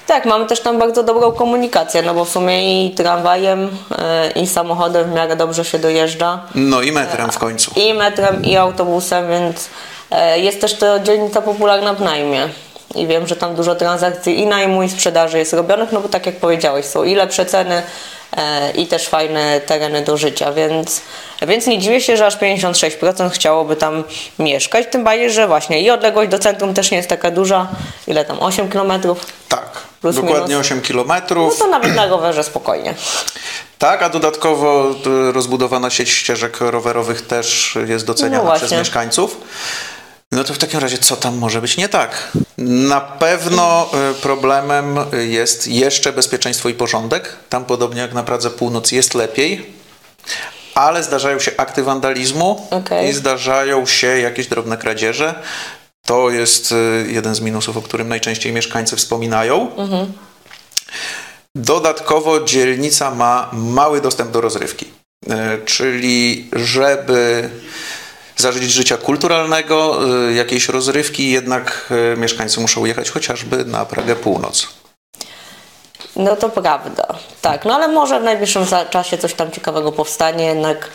Tak, 0.06 0.24
mamy 0.24 0.46
też 0.46 0.60
tam 0.60 0.78
bardzo 0.78 1.02
dobrą 1.02 1.32
komunikację, 1.32 2.02
no 2.02 2.14
bo 2.14 2.24
w 2.24 2.28
sumie 2.28 2.86
i 2.86 2.94
tramwajem, 2.94 3.68
e, 3.98 4.30
i 4.30 4.46
samochodem 4.46 5.10
w 5.10 5.14
miarę 5.14 5.36
dobrze 5.36 5.64
się 5.64 5.78
dojeżdża. 5.78 6.42
No 6.54 6.82
i 6.82 6.92
metrem 6.92 7.30
w 7.30 7.38
końcu. 7.38 7.70
I 7.76 7.94
metrem, 7.94 8.44
i 8.44 8.56
autobusem, 8.56 9.28
więc 9.28 9.68
e, 10.10 10.38
jest 10.40 10.60
też 10.60 10.74
to 10.74 11.00
dzielnica 11.00 11.42
popularna 11.42 11.94
w 11.94 12.00
najmie. 12.00 12.48
I 12.94 13.06
wiem, 13.06 13.26
że 13.26 13.36
tam 13.36 13.54
dużo 13.54 13.74
transakcji 13.74 14.40
i 14.40 14.46
najmu, 14.46 14.82
i 14.82 14.88
sprzedaży 14.88 15.38
jest 15.38 15.52
robionych, 15.52 15.92
no 15.92 16.00
bo 16.00 16.08
tak 16.08 16.26
jak 16.26 16.36
powiedziałeś, 16.36 16.86
są 16.86 17.04
i 17.04 17.14
lepsze 17.14 17.46
ceny, 17.46 17.74
e, 17.74 17.82
i 18.74 18.86
też 18.86 19.08
fajne 19.08 19.60
tereny 19.60 20.02
do 20.02 20.16
życia, 20.16 20.52
więc, 20.52 21.00
więc 21.46 21.66
nie 21.66 21.78
dziwię 21.78 22.00
się, 22.00 22.16
że 22.16 22.26
aż 22.26 22.36
56% 22.38 23.30
chciałoby 23.30 23.76
tam 23.76 24.04
mieszkać, 24.38 24.86
tym 24.90 25.04
bardziej, 25.04 25.30
że 25.30 25.46
właśnie 25.48 25.80
i 25.80 25.90
odległość 25.90 26.30
do 26.30 26.38
centrum 26.38 26.74
też 26.74 26.90
nie 26.90 26.96
jest 26.96 27.08
taka 27.08 27.30
duża, 27.30 27.68
ile 28.06 28.24
tam, 28.24 28.36
8 28.40 28.70
kilometrów? 28.70 29.26
Tak, 29.48 29.68
Plus 30.00 30.16
dokładnie 30.16 30.48
minus. 30.48 30.66
8 30.66 30.78
No 30.78 30.82
kilometrów. 30.84 31.58
to 31.58 31.66
nawet 31.66 31.94
na 31.96 32.06
rowerze 32.06 32.44
spokojnie. 32.44 32.94
Tak, 33.78 34.02
a 34.02 34.08
dodatkowo 34.08 34.90
y, 35.28 35.32
rozbudowana 35.32 35.90
sieć 35.90 36.10
ścieżek 36.10 36.60
rowerowych 36.60 37.22
też 37.26 37.78
jest 37.86 38.06
doceniana 38.06 38.44
No 38.44 38.56
przez 38.56 38.72
mieszkańców. 38.72 39.36
No 40.32 40.44
to 40.44 40.54
w 40.54 40.58
takim 40.58 40.80
razie 40.80 40.98
co 40.98 41.16
tam 41.16 41.36
może 41.36 41.60
być 41.60 41.76
nie 41.76 41.88
tak? 41.88 42.32
Na 42.58 43.00
pewno 43.00 43.90
y, 44.10 44.14
problemem 44.14 44.98
y, 45.14 45.26
jest 45.26 45.68
jeszcze 45.68 46.12
bezpieczeństwo 46.12 46.68
i 46.68 46.74
porządek. 46.74 47.36
Tam 47.48 47.64
podobnie 47.64 48.00
jak 48.00 48.14
na 48.14 48.22
Pradze 48.22 48.50
Północ 48.50 48.92
jest 48.92 49.14
lepiej. 49.14 49.74
Ale 50.74 51.02
zdarzają 51.02 51.38
się 51.40 51.52
akty 51.56 51.82
wandalizmu 51.82 52.66
Okej. 52.70 53.08
i 53.08 53.12
zdarzają 53.12 53.86
się 53.86 54.06
jakieś 54.06 54.46
drobne 54.46 54.76
kradzieże. 54.76 55.34
To 56.06 56.30
jest 56.30 56.72
y, 56.72 57.06
jeden 57.08 57.34
z 57.34 57.40
minusów, 57.40 57.76
o 57.76 57.82
którym 57.82 58.08
najczęściej 58.08 58.52
mieszkańcy 58.52 58.96
wspominają. 58.96 59.70
Dodatkowo 61.54 62.40
dzielnica 62.40 63.10
ma 63.10 63.50
mały 63.52 64.00
dostęp 64.00 64.30
do 64.30 64.40
rozrywki, 64.40 64.86
E, 65.30 65.58
czyli 65.64 66.48
żeby 66.52 67.50
zażyć 68.36 68.72
życia 68.72 68.96
kulturalnego, 68.96 69.98
e, 70.28 70.32
jakiejś 70.32 70.68
rozrywki, 70.68 71.30
jednak 71.30 71.92
e, 72.14 72.16
mieszkańcy 72.16 72.60
muszą 72.60 72.84
jechać 72.84 73.10
chociażby 73.10 73.64
na 73.64 73.84
Pragę 73.86 74.16
Północ. 74.16 74.66
No 76.16 76.36
to 76.36 76.48
prawda, 76.48 77.06
tak. 77.42 77.64
No 77.64 77.74
ale 77.74 77.88
może 77.88 78.20
w 78.20 78.22
najbliższym 78.22 78.64
za- 78.64 78.84
czasie 78.84 79.18
coś 79.18 79.34
tam 79.34 79.50
ciekawego 79.50 79.92
powstanie, 79.92 80.44
jednak 80.44 80.88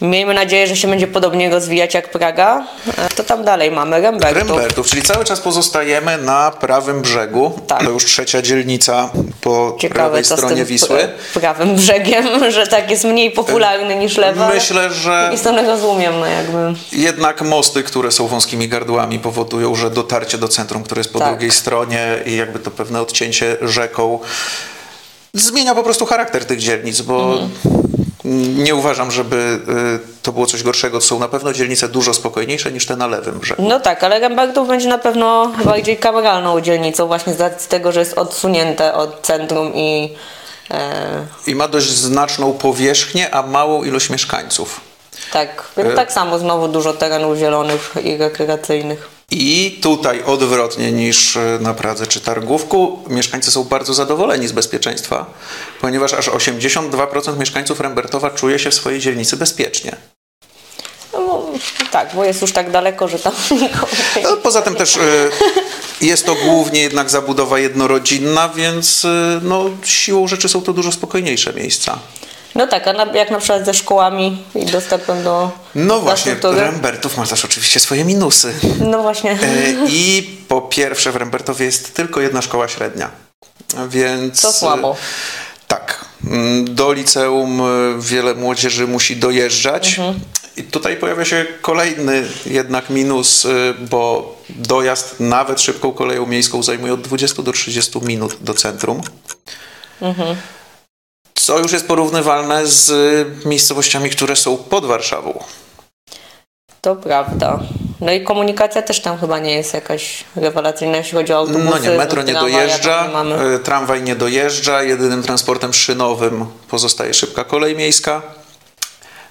miejmy 0.00 0.34
nadzieję, 0.34 0.66
że 0.66 0.76
się 0.76 0.88
będzie 0.88 1.06
podobnie 1.06 1.50
rozwijać 1.50 1.94
jak 1.94 2.10
Praga. 2.10 2.66
E, 2.98 3.08
To 3.08 3.24
tam 3.24 3.44
dalej 3.44 3.70
mamy 3.70 4.00
Rembertów. 4.00 4.38
Rembertów, 4.48 4.86
czyli 4.86 5.02
cały 5.02 5.24
czas 5.24 5.40
pozostajemy 5.40 6.18
na 6.18 6.50
prawym 6.50 7.02
brzegu. 7.02 7.60
Tak. 7.66 7.84
To 7.84 7.90
już 7.90 8.04
trzecia 8.04 8.42
dzielnica 8.42 9.10
po 9.40 9.76
Ciekawe, 9.80 10.00
prawej 10.00 10.24
stronie 10.24 10.64
Wisły. 10.64 11.08
prawym 11.34 11.74
brzegiem, 11.74 12.26
że 12.52 12.66
tak 12.66 12.90
jest 12.90 13.04
mniej 13.04 13.30
popularny 13.30 13.96
niż 13.96 14.16
lewy. 14.16 14.44
ale 14.44 14.54
Myślę, 14.54 14.90
że 14.92 15.30
I 15.34 15.38
stronę 15.38 15.62
rozumiem, 15.62 16.20
no 16.20 16.26
jakby. 16.26 16.74
Jednak 16.92 17.42
mosty, 17.42 17.82
które 17.82 18.12
są 18.12 18.26
wąskimi 18.26 18.68
gardłami, 18.68 19.18
powodują, 19.18 19.74
że 19.74 19.90
dotarcie 19.90 20.38
do 20.38 20.48
centrum, 20.48 20.82
które 20.82 21.00
jest 21.00 21.12
po 21.12 21.18
Tak. 21.18 21.28
drugiej 21.28 21.50
stronie 21.50 22.06
i 22.26 22.36
jakby 22.36 22.58
to 22.58 22.70
pewne 22.70 23.00
odcięcie 23.00 23.56
rzeką 23.62 24.18
zmienia 25.34 25.74
po 25.74 25.82
prostu 25.82 26.06
charakter 26.06 26.44
tych 26.44 26.58
dzielnic, 26.58 27.00
bo 27.00 27.32
Mhm. 27.32 27.85
Nie 28.64 28.74
uważam, 28.74 29.10
żeby 29.10 29.36
y, 30.16 30.22
to 30.22 30.32
było 30.32 30.46
coś 30.46 30.62
gorszego. 30.62 30.98
To 31.00 31.06
są 31.06 31.18
na 31.18 31.28
pewno 31.28 31.52
dzielnice 31.52 31.88
dużo 31.88 32.14
spokojniejsze 32.14 32.72
niż 32.72 32.86
te 32.86 32.96
na 32.96 33.06
lewym 33.06 33.38
brzegu. 33.38 33.62
No 33.68 33.80
tak, 33.80 34.04
ale 34.04 34.20
Rembertów 34.20 34.68
będzie 34.68 34.88
na 34.88 34.98
pewno 34.98 35.52
bardziej 35.64 35.96
kameralną 35.96 36.60
dzielnicą, 36.60 37.06
właśnie 37.06 37.34
z 37.34 37.40
racji 37.40 37.68
tego, 37.68 37.92
że 37.92 38.00
jest 38.00 38.18
odsunięte 38.18 38.94
od 38.94 39.20
centrum 39.22 39.74
i. 39.74 40.14
E, 40.70 41.26
I 41.46 41.54
ma 41.54 41.68
dość 41.68 41.90
znaczną 41.90 42.52
powierzchnię, 42.52 43.34
a 43.34 43.42
małą 43.42 43.84
ilość 43.84 44.10
mieszkańców. 44.10 44.80
tak, 45.32 45.64
więc 45.76 45.90
E- 45.90 45.94
tak 45.94 46.12
samo 46.12 46.38
znowu 46.38 46.68
dużo 46.68 46.92
terenów 46.92 47.38
zielonych 47.38 47.94
i 48.04 48.16
rekreacyjnych. 48.16 49.15
I 49.30 49.78
tutaj 49.82 50.22
odwrotnie 50.24 50.92
niż 50.92 51.36
y, 51.36 51.58
na 51.60 51.74
Pradze 51.74 52.06
czy 52.06 52.20
Targówku, 52.20 52.98
mieszkańcy 53.08 53.50
są 53.50 53.64
bardzo 53.64 53.94
zadowoleni 53.94 54.48
z 54.48 54.52
bezpieczeństwa, 54.52 55.26
ponieważ 55.80 56.14
aż 56.14 56.28
82% 56.28 57.38
mieszkańców 57.38 57.80
Rembertowa 57.80 58.30
czuje 58.30 58.58
się 58.58 58.70
w 58.70 58.74
swojej 58.74 59.00
dzielnicy 59.00 59.36
bezpiecznie. 59.36 59.96
No, 61.12 61.46
tak, 61.90 62.14
bo 62.14 62.24
jest 62.24 62.42
już 62.42 62.52
tak 62.52 62.70
daleko, 62.70 63.08
że 63.08 63.18
tam 63.18 63.32
nikogo 63.50 63.86
nie 64.16 64.22
No, 64.22 64.36
poza 64.36 64.62
tym 64.62 64.74
też 64.74 64.96
y, 64.96 65.30
jest 66.00 66.26
to 66.26 66.34
głównie 66.34 66.80
jednak 66.80 67.10
zabudowa 67.10 67.58
jednorodzinna, 67.58 68.48
więc 68.48 69.06
no, 69.42 69.64
siłą 69.84 70.28
rzeczy 70.28 70.48
są 70.48 70.62
to 70.62 70.72
dużo 70.72 70.92
spokojniejsze 70.92 71.52
miejsca. 71.52 71.98
No 72.56 72.66
tak, 72.66 72.88
a 72.88 72.92
na, 72.92 73.04
jak 73.04 73.30
na 73.30 73.38
przykład 73.38 73.64
ze 73.64 73.74
szkołami 73.74 74.42
i 74.54 74.66
dostępem 74.66 75.24
do 75.24 75.50
No 75.74 76.00
właśnie, 76.00 76.32
infrastruktury? 76.32 76.70
Rembertów 76.70 77.16
ma 77.16 77.26
też 77.26 77.44
oczywiście 77.44 77.80
swoje 77.80 78.04
minusy. 78.04 78.54
No 78.80 79.02
właśnie. 79.02 79.32
Y, 79.32 79.76
I 79.88 80.30
po 80.48 80.60
pierwsze 80.60 81.12
w 81.12 81.16
Rembertowie 81.16 81.64
jest 81.64 81.94
tylko 81.94 82.20
jedna 82.20 82.42
szkoła 82.42 82.68
średnia, 82.68 83.10
więc... 83.88 84.42
To 84.42 84.52
słabo. 84.52 84.96
Tak. 85.68 86.04
Mm, 86.26 86.74
Do 86.74 86.92
liceum 86.92 87.60
y, 87.60 87.94
wiele 88.02 88.34
młodzieży 88.34 88.86
musi 88.86 89.16
dojeżdżać. 89.16 90.00
I 90.56 90.62
tutaj 90.62 90.96
pojawia 90.96 91.24
się 91.24 91.46
kolejny 91.60 92.22
jednak 92.46 92.90
minus, 92.90 93.44
y, 93.44 93.74
bo 93.90 94.34
dojazd 94.48 95.20
nawet 95.20 95.60
szybką 95.60 95.92
koleją 95.92 96.26
miejską 96.26 96.62
zajmuje 96.62 96.92
od 96.94 97.00
20 97.00 97.42
do 97.42 97.52
30 97.52 97.98
minut 98.02 98.36
do 98.40 98.54
centrum. 98.54 99.00
Co 101.46 101.58
już 101.58 101.72
jest 101.72 101.88
porównywalne 101.88 102.66
z 102.66 102.90
y, 102.90 103.48
miejscowościami, 103.48 104.10
które 104.10 104.36
są 104.36 104.56
pod 104.56 104.84
Warszawą. 104.84 105.44
To 106.80 106.96
prawda. 106.96 107.60
No 108.00 108.12
i 108.12 108.24
komunikacja 108.24 108.82
też 108.82 109.00
tam 109.00 109.18
chyba 109.18 109.38
nie 109.38 109.52
jest 109.52 109.74
jakaś 109.74 110.24
rewelacyjna, 110.36 110.96
jeśli 110.96 111.12
chodzi 111.12 111.32
o 111.32 111.36
autobusy. 111.36 111.64
No 111.64 111.78
nie, 111.78 111.90
metro 111.90 112.22
nie 112.22 112.32
dojeżdża, 112.32 113.24
nie 113.24 113.54
y, 113.54 113.58
tramwaj 113.58 114.02
nie 114.02 114.16
dojeżdża, 114.16 114.82
jedynym 114.82 115.22
transportem 115.22 115.72
szynowym 115.72 116.46
pozostaje 116.68 117.14
szybka 117.14 117.44
kolej 117.44 117.76
miejska. 117.76 118.22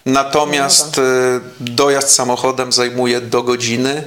Natomiast 0.05 0.97
y, 0.97 1.01
dojazd 1.59 2.09
samochodem 2.09 2.71
zajmuje 2.71 3.21
do 3.21 3.43
godziny, 3.43 4.03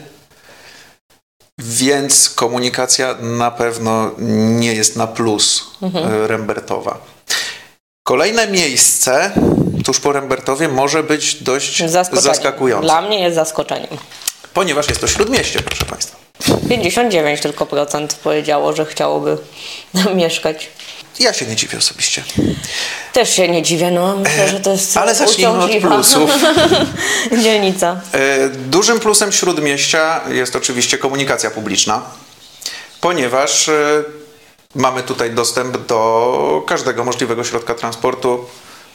więc 1.59 2.31
komunikacja 2.31 3.15
na 3.21 3.51
pewno 3.51 4.11
nie 4.59 4.75
jest 4.75 4.97
na 4.97 5.07
plus 5.07 5.71
y, 5.83 6.27
Rembertowa. 6.27 7.18
Kolejne 8.09 8.47
miejsce 8.47 9.31
tuż 9.85 10.01
po 10.01 10.13
Rembertowie 10.13 10.69
może 10.69 11.03
być 11.03 11.35
dość 11.35 11.83
zaskakujące, 11.91 12.83
Dla 12.85 13.03
mnie 13.03 13.21
jest 13.21 13.35
zaskoczeniem. 13.35 13.99
ponieważ 14.55 14.89
jest 14.89 15.01
to 15.01 15.07
śródmieście, 15.07 15.61
proszę 15.63 15.85
Państwa. 15.85 16.17
59 16.69 17.41
tylko 17.41 17.67
procent 17.67 18.15
powiedziało, 18.15 18.73
że 18.77 18.87
chciałoby 18.87 19.39
mieszkać. 20.15 20.69
Ja 21.21 21.33
się 21.33 21.47
nie 21.47 21.57
dziwię 21.57 21.79
osobiście. 21.79 22.23
Też 23.13 23.31
się 23.31 23.49
nie 23.49 23.63
dziwię, 23.63 23.91
no. 23.91 24.17
Myślę, 24.17 24.49
że 24.49 24.61
to 24.61 24.71
jest 24.71 24.97
Ale 24.97 25.15
zacznijmy 25.15 25.59
od 25.59 25.71
plusów. 25.71 26.31
dzielnica. 27.45 28.01
E, 28.13 28.49
Dużym 28.49 29.01
plusem 29.01 29.33
śródmieścia 29.33 30.21
jest 30.29 30.57
oczywiście 30.57 30.99
komunikacja 30.99 31.51
publiczna, 31.51 32.03
ponieważ 33.01 33.69
e, 33.69 34.05
mamy 34.75 35.03
tutaj 35.03 35.31
dostęp 35.31 35.87
do 35.87 36.63
każdego 36.67 37.05
możliwego 37.05 37.45
środka 37.45 37.75
transportu. 37.75 38.45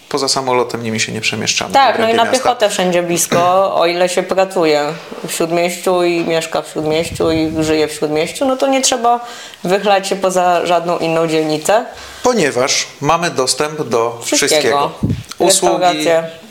Poza 0.09 0.27
samolotem 0.27 0.83
nimi 0.83 0.99
się 0.99 1.11
nie 1.11 1.21
przemieszczamy. 1.21 1.73
Tak, 1.73 1.99
no 1.99 2.09
i 2.09 2.13
na 2.13 2.23
miasta. 2.23 2.37
piechotę 2.37 2.69
wszędzie 2.69 3.03
blisko, 3.03 3.75
o 3.75 3.85
ile 3.85 4.09
się 4.09 4.23
pracuje 4.23 4.93
w 5.27 5.31
Śródmieściu 5.31 6.03
i 6.03 6.25
mieszka 6.25 6.61
w 6.61 6.67
Śródmieściu 6.67 7.31
i 7.31 7.53
żyje 7.63 7.87
w 7.87 7.91
Śródmieściu, 7.91 8.45
no 8.45 8.57
to 8.57 8.67
nie 8.67 8.81
trzeba 8.81 9.19
wychlać 9.63 10.07
się 10.07 10.15
poza 10.15 10.65
żadną 10.65 10.97
inną 10.97 11.27
dzielnicę. 11.27 11.85
Ponieważ 12.23 12.87
mamy 13.01 13.29
dostęp 13.31 13.83
do 13.83 14.19
Wszystkiego. 14.23 14.89
wszystkiego. 14.89 14.91
Usługi, 15.39 16.05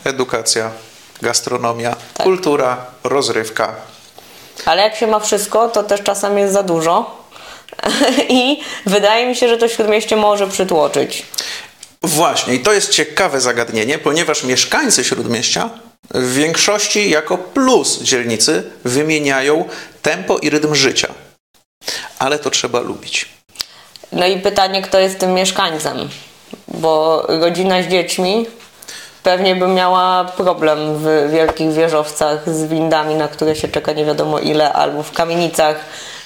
edukacja, 0.05 0.69
gastronomia, 1.21 1.95
Tak. 2.13 2.23
kultura, 2.25 2.77
rozrywka. 3.03 3.75
Ale 4.65 4.81
jak 4.81 4.95
się 4.95 5.07
ma 5.07 5.19
wszystko, 5.19 5.69
to 5.69 5.83
też 5.83 6.01
czasem 6.01 6.37
jest 6.37 6.53
za 6.53 6.63
dużo. 6.63 7.22
I 8.29 8.59
wydaje 8.85 9.27
mi 9.27 9.35
się, 9.35 9.47
że 9.47 9.57
to 9.57 9.67
śródmieście 9.67 10.15
może 10.15 10.47
przytłoczyć. 10.47 11.25
Właśnie, 12.03 12.53
i 12.53 12.59
to 12.59 12.73
jest 12.73 12.89
ciekawe 12.89 13.41
zagadnienie, 13.41 13.97
ponieważ 13.97 14.43
mieszkańcy 14.43 15.03
Śródmieścia 15.03 15.69
w 16.11 16.33
większości 16.33 17.09
jako 17.09 17.37
plus 17.37 18.01
dzielnicy 18.01 18.63
wymieniają 18.83 19.65
tempo 20.01 20.37
i 20.37 20.49
rytm 20.49 20.75
życia. 20.75 21.07
Ale 22.19 22.39
to 22.39 22.49
trzeba 22.49 22.79
lubić. 22.79 23.29
No 24.11 24.25
i 24.25 24.39
pytanie, 24.39 24.81
kto 24.81 24.99
jest 24.99 25.19
tym 25.19 25.33
mieszkańcem? 25.33 26.09
Bo 26.67 27.23
rodzina 27.27 27.83
z 27.83 27.87
dziećmi 27.87 28.45
pewnie 29.23 29.55
by 29.55 29.67
miała 29.67 30.25
problem 30.25 30.97
w 30.97 31.31
wielkich 31.31 31.73
wieżowcach 31.73 32.49
z 32.49 32.63
windami, 32.63 33.15
na 33.15 33.27
które 33.27 33.55
się 33.55 33.67
czeka 33.67 33.93
nie 33.93 34.05
wiadomo 34.05 34.39
ile, 34.39 34.73
albo 34.73 35.03
w 35.03 35.11
kamienicach 35.11 35.75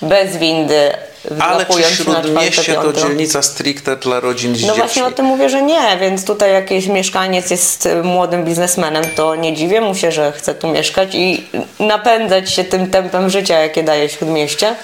bez 0.02 0.38
windy, 0.38 0.92
Ale 1.40 1.66
czy 1.66 1.96
Śródmieście 1.96 2.74
to 2.74 2.94
dzielnica 2.94 3.42
stricte 3.42 3.96
dla 3.96 4.20
rodzin 4.20 4.56
z 4.56 4.62
No 4.62 4.68
dziećmi? 4.68 4.78
właśnie 4.78 5.06
o 5.06 5.12
tym 5.12 5.26
mówię, 5.26 5.50
że 5.50 5.62
nie, 5.62 5.98
więc 6.00 6.26
tutaj 6.26 6.54
jakiś 6.54 6.88
mieszkaniec 6.88 7.52
jest 7.52 7.86
y, 7.86 8.04
młodym 8.04 8.46
biznesmenem, 8.46 9.04
to 9.16 9.36
nie 9.36 9.54
dziwię 9.56 9.82
mu 9.82 9.96
się, 9.96 10.12
że 10.12 10.32
chce 10.32 10.56
tu 10.56 10.68
mieszkać 10.68 11.10
i 11.16 11.48
napędzać 11.80 12.52
się 12.54 12.64
tym 12.64 12.92
tempem 12.92 13.30
życia, 13.30 13.60
jakie 13.60 13.84
daje 13.84 14.10
Śródmieście. 14.10 14.76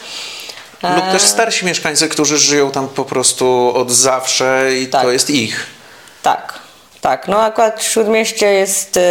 Lub 0.95 1.11
też 1.11 1.21
starsi 1.21 1.65
mieszkańcy, 1.65 2.09
którzy 2.09 2.37
żyją 2.37 2.71
tam 2.71 2.87
po 2.87 3.05
prostu 3.05 3.71
od 3.75 3.91
zawsze 3.91 4.69
i 4.81 4.87
Tak. 4.87 5.01
to 5.01 5.11
jest 5.11 5.29
ich. 5.29 5.65
Tak, 6.21 6.59
tak. 7.01 7.27
No 7.27 7.41
akurat 7.41 7.83
Śródmieście 7.83 8.45
jest 8.53 8.97
y, 8.97 9.01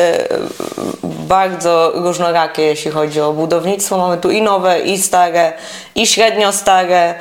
bardzo 1.23 1.93
różnorakie, 1.95 2.62
jeśli 2.62 2.91
chodzi 2.91 3.21
o 3.21 3.33
budownictwo. 3.33 3.99
Mamy 3.99 4.19
tu 4.19 4.31
i 4.31 4.43
nowe, 4.43 4.81
i 4.81 4.99
stare, 5.02 5.52
i 5.95 6.07
średnio 6.07 6.52
stare, 6.52 7.14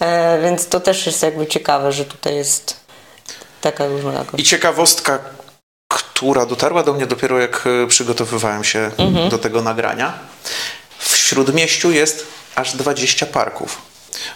e, 0.00 0.38
więc 0.42 0.68
to 0.68 0.80
też 0.80 1.06
jest 1.06 1.22
jakby 1.22 1.46
ciekawe, 1.46 1.92
że 1.92 2.04
tutaj 2.04 2.34
jest 2.34 2.76
taka 3.60 3.86
różnorakość. 3.86 4.42
I 4.42 4.46
ciekawostka, 4.46 5.18
która 5.88 6.46
dotarła 6.46 6.82
do 6.82 6.92
mnie 6.92 7.06
dopiero 7.06 7.38
jak 7.38 7.64
e, 7.84 7.86
przygotowywałem 7.86 8.64
się 8.64 8.90
Mhm. 8.98 9.28
do 9.28 9.38
tego 9.38 9.62
nagrania. 9.62 10.12
W 10.98 11.16
Śródmieściu 11.16 11.90
jest 11.92 12.26
aż 12.54 12.72
20 12.76 13.26
parków. 13.26 13.82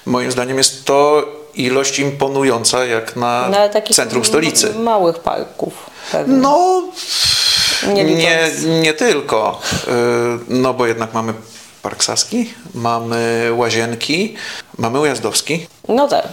Moim 0.07 0.33
zdaniem 0.33 0.59
jest 0.59 0.85
to 0.85 1.23
ilość 1.55 1.99
imponująca 1.99 2.85
jak 2.85 3.17
na 3.17 3.49
No, 3.49 3.93
centrum 3.95 4.25
stolicy. 4.25 4.75
małych 4.75 5.19
parków 5.19 5.73
pewnie. 6.12 6.37
No, 6.37 6.83
nie 7.88 8.04
nie, 8.04 8.50
nie 8.80 8.94
tylko. 8.94 9.60
Y, 9.88 9.90
No 10.49 10.75
bo 10.75 10.87
jednak 10.87 11.14
mamy 11.14 11.32
Park 11.82 12.04
Saski, 12.04 12.50
mamy 12.75 13.49
Łazienki, 13.52 14.37
mamy 14.78 15.00
Ujazdowski, 15.00 15.66
No 15.88 16.08
tak. 16.08 16.25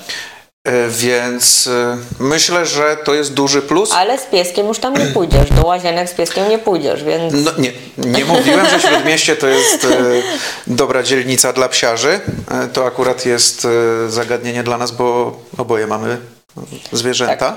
y, 0.67 0.71
więc 0.89 1.67
y, 1.67 1.97
myślę, 2.19 2.65
że 2.65 2.97
to 3.05 3.13
jest 3.13 3.33
duży 3.33 3.61
plus. 3.61 3.91
Ale 3.93 4.17
z 4.19 4.23
pieskiem 4.25 4.67
już 4.67 4.79
tam 4.79 4.93
nie 4.93 5.05
pójdziesz. 5.05 5.49
Do 5.49 5.61
łazienek 5.67 6.09
z 6.09 6.13
pieskiem 6.13 6.49
nie 6.49 6.59
pójdziesz, 6.59 7.03
więc 7.03 7.33
No, 7.33 7.51
nie, 7.57 7.71
nie 7.97 8.25
mówiłem, 8.25 8.65
że 8.69 8.79
Śródmieście 8.79 9.35
to 9.35 9.47
jest 9.47 9.87
dobra 10.67 11.03
dzielnica 11.03 11.53
dla 11.53 11.69
psiarzy. 11.69 12.19
To 12.73 12.85
akurat 12.85 13.25
jest 13.25 13.67
zagadnienie 14.07 14.63
dla 14.63 14.77
nas, 14.77 14.91
bo 14.91 15.39
oboje 15.57 15.87
mamy 15.87 16.17
zwierzęta. 16.91 17.55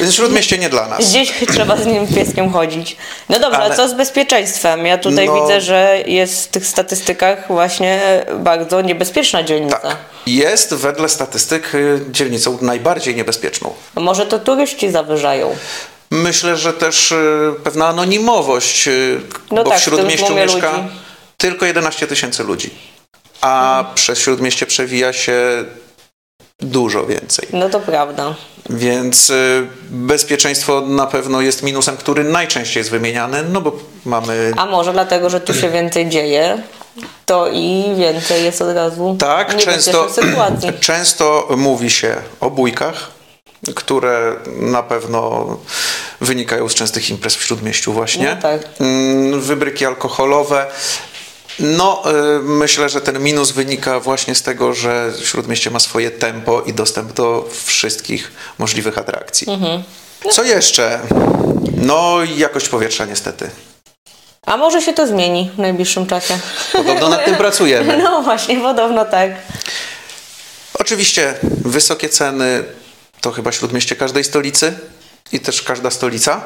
Więc 0.00 0.14
Śródmieście 0.14 0.58
nie 0.58 0.68
dla 0.68 0.88
nas. 0.88 1.08
gdzieś 1.10 1.32
trzeba 1.52 1.76
z 1.76 1.86
nim 1.86 2.06
pieskiem 2.06 2.52
chodzić. 2.52 2.96
No 3.28 3.38
dobrze, 3.38 3.58
Ale- 3.58 3.74
a 3.74 3.76
co 3.76 3.88
z 3.88 3.94
bezpieczeństwem? 3.94 4.86
Ja 4.86 4.98
tutaj 4.98 5.26
No- 5.26 5.42
widzę, 5.42 5.60
że 5.60 5.98
jest 6.06 6.44
w 6.44 6.48
tych 6.48 6.66
statystykach 6.66 7.48
właśnie 7.48 8.00
bardzo 8.38 8.80
niebezpieczna 8.80 9.42
dzielnica. 9.42 9.76
Tak. 9.78 9.96
Jest 10.26 10.74
wedle 10.74 11.08
statystyk 11.08 11.72
e, 11.74 11.78
dzielnicą 12.12 12.58
najbardziej 12.60 13.14
niebezpieczną. 13.16 13.72
A 13.94 14.00
Może 14.00 14.26
to 14.26 14.38
turyści 14.38 14.90
zawyżają. 14.90 15.56
Myślę, 16.10 16.56
że 16.56 16.72
też 16.72 17.12
e, 17.12 17.16
pewna 17.64 17.86
anonimowość, 17.86 18.88
e, 18.88 18.92
No 19.50 19.64
bo 19.64 19.70
tak, 19.70 19.78
w 19.80 19.82
Śródmieściu 19.82 20.34
mieszka 20.34 20.72
ludzi. 20.72 20.88
tylko 21.36 21.66
11 21.66 22.06
tysięcy 22.06 22.44
ludzi, 22.44 22.70
a 23.40 23.84
przez 23.94 24.18
Śródmieście 24.18 24.66
przewija 24.66 25.12
się 25.12 25.64
dużo 26.62 27.06
więcej. 27.06 27.48
No 27.52 27.68
to 27.68 27.80
prawda. 27.80 28.34
Więc 28.70 29.30
y, 29.30 29.66
bezpieczeństwo 29.90 30.80
na 30.80 31.06
pewno 31.06 31.40
jest 31.40 31.62
minusem, 31.62 31.96
który 31.96 32.24
najczęściej 32.24 32.80
jest 32.80 32.90
wymieniany, 32.90 33.42
no 33.52 33.60
bo 33.60 33.72
mamy. 34.04 34.52
A 34.56 34.66
może 34.66 34.92
dlatego, 34.92 35.30
że 35.30 35.40
tu 35.40 35.54
się 35.54 35.70
więcej 35.78 36.08
dzieje, 36.08 36.62
to 37.26 37.48
i 37.52 37.84
więcej 37.96 38.44
jest 38.44 38.62
od 38.62 38.74
razu 38.76 39.16
Tak, 39.18 39.56
często, 39.56 40.08
sytuacji. 40.22 40.72
często 40.80 41.48
mówi 41.56 41.90
się 41.90 42.16
o 42.40 42.50
bójkach, 42.50 43.10
które 43.74 44.36
na 44.56 44.82
pewno 44.82 45.46
wynikają 46.20 46.68
z 46.68 46.74
częstych 46.74 47.10
imprez 47.10 47.36
w 47.36 47.42
śródmieściu, 47.42 47.92
właśnie. 47.92 48.34
No 48.34 48.42
tak. 48.42 48.60
Mm, 48.80 49.40
Wybryki 49.40 49.86
alkoholowe. 49.86 50.66
No, 51.60 52.02
y, 52.36 52.42
myślę, 52.42 52.88
że 52.88 53.00
ten 53.00 53.22
minus 53.22 53.50
wynika 53.50 54.00
właśnie 54.00 54.34
z 54.34 54.42
tego, 54.42 54.74
że 54.74 55.12
śródmieście 55.24 55.70
ma 55.70 55.80
swoje 55.80 56.10
tempo 56.10 56.62
i 56.62 56.74
dostęp 56.74 57.12
do 57.12 57.48
wszystkich 57.64 58.32
możliwych 58.58 58.98
atrakcji. 58.98 59.50
Mhm. 59.50 59.82
Co 60.32 60.42
jeszcze? 60.42 61.00
No, 61.76 62.18
jakość 62.36 62.68
powietrza 62.68 63.04
niestety. 63.04 63.50
A 64.46 64.56
może 64.56 64.82
się 64.82 64.92
to 64.92 65.06
zmieni 65.06 65.50
w 65.54 65.58
najbliższym 65.58 66.06
czasie. 66.06 66.38
Podobno 66.72 67.08
nad 67.08 67.24
tym 67.24 67.36
pracujemy. 67.44 67.96
No 67.96 68.22
właśnie, 68.22 68.60
podobno 68.60 69.04
tak. 69.04 69.30
Oczywiście 70.74 71.34
wysokie 71.64 72.08
ceny 72.08 72.64
to 73.20 73.32
chyba 73.32 73.52
śródmieście 73.52 73.96
każdej 73.96 74.24
stolicy 74.24 74.72
i 75.32 75.40
też 75.40 75.62
każda 75.62 75.90
stolica. 75.90 76.40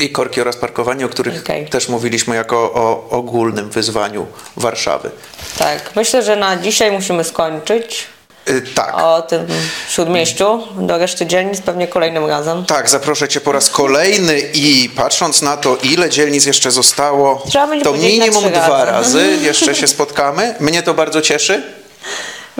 I 0.00 0.10
korki 0.10 0.40
oraz 0.40 0.56
parkowanie, 0.56 1.06
o 1.06 1.08
których 1.08 1.42
Okej. 1.42 1.66
też 1.66 1.88
mówiliśmy 1.88 2.36
jako 2.36 2.56
o 2.56 3.08
ogólnym 3.10 3.70
wyzwaniu 3.70 4.26
Warszawy. 4.56 5.10
Tak, 5.58 5.90
myślę, 5.96 6.22
że 6.22 6.36
na 6.36 6.56
dzisiaj 6.56 6.92
musimy 6.92 7.24
skończyć 7.24 8.06
Y, 8.48 8.62
tak. 8.74 8.94
o 8.98 9.22
tym 9.22 9.46
śródmieściu. 9.88 10.62
Do 10.78 10.98
reszty 10.98 11.26
dzielnic 11.26 11.60
pewnie 11.60 11.88
kolejnym 11.88 12.26
razem. 12.26 12.64
Tak, 12.64 12.88
zaproszę 12.90 13.28
Cię 13.28 13.40
po 13.40 13.52
raz 13.52 13.70
kolejny 13.70 14.40
i 14.54 14.90
patrząc 14.96 15.42
na 15.42 15.56
to, 15.56 15.76
ile 15.82 16.10
dzielnic 16.10 16.46
jeszcze 16.46 16.70
zostało, 16.70 17.42
to 17.84 17.92
minimum 17.92 18.42
trzy 18.42 18.50
dwa 18.50 18.84
razy. 18.84 19.18
razy 19.18 19.38
jeszcze 19.42 19.74
się 19.74 19.86
spotkamy. 19.96 20.54
Mnie 20.60 20.82
to 20.82 20.94
bardzo 20.94 21.20
cieszy. 21.20 21.62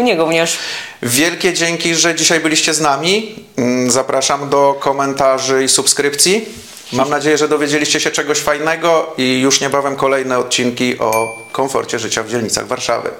Mnie 0.00 0.16
również. 0.16 0.58
Wielkie 1.02 1.52
dzięki, 1.52 1.94
że 1.94 2.14
dzisiaj 2.14 2.40
byliście 2.40 2.74
z 2.74 2.80
nami. 2.80 3.34
Mm, 3.56 3.90
Zapraszam 3.90 4.48
do 4.48 4.76
komentarzy 4.80 5.64
i 5.64 5.68
subskrypcji. 5.68 6.44
Mam 6.92 7.10
nadzieję, 7.10 7.38
że 7.38 7.48
dowiedzieliście 7.48 8.00
się 8.00 8.10
czegoś 8.10 8.38
fajnego 8.38 9.14
i 9.18 9.40
już 9.40 9.60
niebawem 9.60 9.96
kolejne 9.96 10.38
odcinki 10.38 10.98
o 10.98 11.28
komforcie 11.52 11.98
życia 11.98 12.22
w 12.22 12.28
dzielnicach 12.28 12.66
Warszawy. 12.66 13.10